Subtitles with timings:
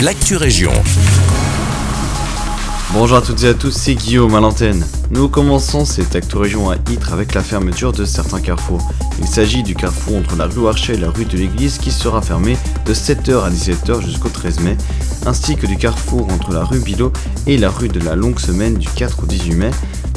[0.00, 0.72] l'actu région.
[2.92, 4.84] Bonjour à toutes et à tous, c'est Guillaume à l'antenne.
[5.10, 8.86] Nous commençons cette Actu Région à Ytre avec la fermeture de certains carrefours.
[9.18, 12.20] Il s'agit du carrefour entre la rue Archet et la rue de l'église qui sera
[12.20, 14.76] fermé de 7h à 17h jusqu'au 13 mai,
[15.24, 17.12] ainsi que du carrefour entre la rue Bilot
[17.46, 19.70] et la rue de la longue semaine du 4 au 18 mai,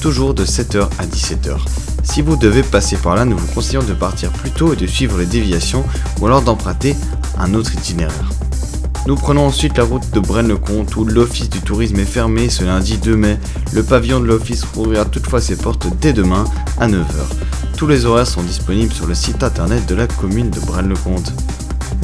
[0.00, 1.58] toujours de 7h à 17h.
[2.02, 4.86] Si vous devez passer par là, nous vous conseillons de partir plus tôt et de
[4.86, 5.84] suivre les déviations
[6.20, 6.96] ou alors d'emprunter
[7.38, 8.30] un autre itinéraire.
[9.06, 12.98] Nous prenons ensuite la route de Braine-le-Comte où l'office du tourisme est fermé ce lundi
[12.98, 13.38] 2 mai.
[13.72, 16.44] Le pavillon de l'office rouvrira toutefois ses portes dès demain
[16.80, 17.04] à 9h.
[17.76, 21.32] Tous les horaires sont disponibles sur le site internet de la commune de Braine-le-Comte.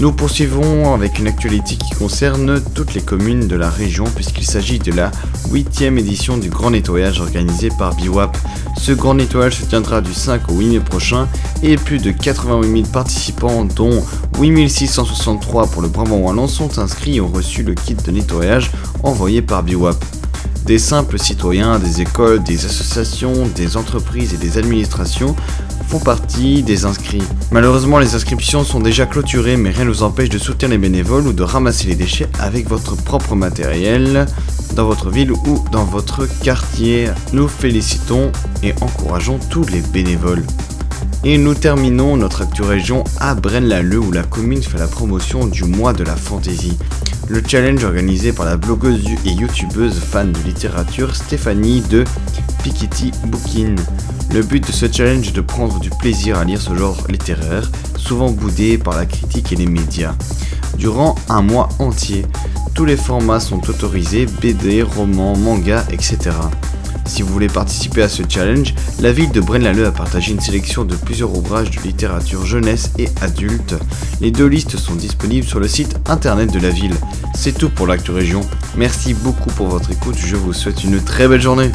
[0.03, 4.81] Nous poursuivons avec une actualité qui concerne toutes les communes de la région puisqu'il s'agit
[4.81, 5.13] de la
[5.53, 8.37] 8 édition du grand nettoyage organisé par BIWAP.
[8.77, 11.29] Ce grand nettoyage se tiendra du 5 au 8 mai prochain
[11.63, 14.03] et plus de 88 000 participants dont
[14.41, 18.73] 8 663 pour le Brabant Wallon sont inscrits et ont reçu le kit de nettoyage
[19.05, 20.05] envoyé par BIWAP.
[20.67, 25.35] Des simples citoyens, des écoles, des associations, des entreprises et des administrations
[25.89, 27.23] font partie des inscrits.
[27.51, 31.27] Malheureusement, les inscriptions sont déjà clôturées, mais rien ne vous empêche de soutenir les bénévoles
[31.27, 34.27] ou de ramasser les déchets avec votre propre matériel
[34.77, 37.09] dans votre ville ou dans votre quartier.
[37.33, 38.31] Nous félicitons
[38.63, 40.45] et encourageons tous les bénévoles.
[41.25, 45.65] Et nous terminons notre actu région à Braine-l'Alleud où la commune fait la promotion du
[45.65, 46.79] mois de la fantaisie.
[47.33, 52.05] Le challenge organisé par la blogueuse et youtubeuse fan de littérature Stéphanie de
[52.63, 53.75] Piketty Bookin.
[54.35, 57.71] Le but de ce challenge est de prendre du plaisir à lire ce genre littéraire,
[57.97, 60.15] souvent boudé par la critique et les médias.
[60.77, 62.27] Durant un mois entier,
[62.75, 66.33] tous les formats sont autorisés, BD, romans, manga, etc.
[67.05, 70.85] Si vous voulez participer à ce challenge, la ville de Braine-l'Alleud a partagé une sélection
[70.85, 73.75] de plusieurs ouvrages de littérature jeunesse et adulte.
[74.21, 76.95] Les deux listes sont disponibles sur le site internet de la ville.
[77.35, 78.41] C'est tout pour l'actu région.
[78.77, 81.71] Merci beaucoup pour votre écoute, je vous souhaite une très belle journée.